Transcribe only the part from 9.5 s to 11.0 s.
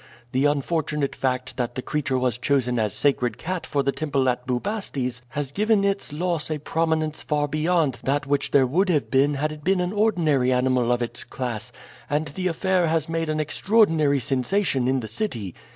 it been an ordinary animal